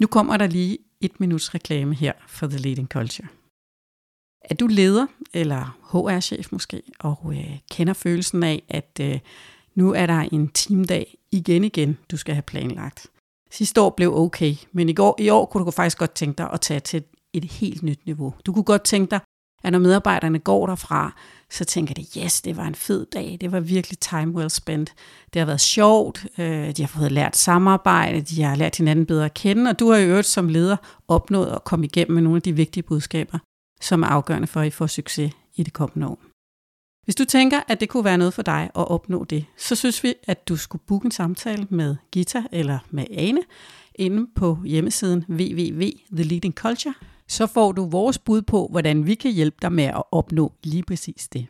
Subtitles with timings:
[0.00, 3.28] Nu kommer der lige et minuts reklame her for The Leading Culture.
[4.44, 9.18] Er du leder, eller HR-chef måske, og øh, kender følelsen af, at øh,
[9.74, 13.06] nu er der en teamdag igen igen, du skal have planlagt.
[13.50, 16.50] Sidste år blev okay, men i, går, i år kunne du faktisk godt tænke dig
[16.52, 18.34] at tage til et helt nyt niveau.
[18.46, 19.20] Du kunne godt tænke dig,
[19.62, 21.14] at når medarbejderne går derfra,
[21.50, 24.94] så tænker de, yes, det var en fed dag, det var virkelig time well spent.
[25.32, 29.24] Det har været sjovt, øh, de har fået lært samarbejde, de har lært hinanden bedre
[29.24, 30.76] at kende, og du har i øvrigt som leder
[31.08, 33.38] opnået at komme igennem med nogle af de vigtige budskaber,
[33.80, 36.18] som er afgørende for, at I får succes i det kommende år.
[37.04, 40.04] Hvis du tænker, at det kunne være noget for dig at opnå det, så synes
[40.04, 43.40] vi, at du skulle booke en samtale med Gita eller med Ane
[43.94, 46.94] inde på hjemmesiden www.theleadingculture.
[47.30, 50.82] Så får du vores bud på, hvordan vi kan hjælpe dig med at opnå lige
[50.82, 51.46] præcis det.